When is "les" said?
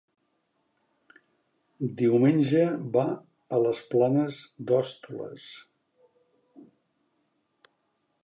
3.65-3.83